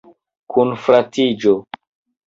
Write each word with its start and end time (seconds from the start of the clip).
Kunfratiĝo. 0.53 1.57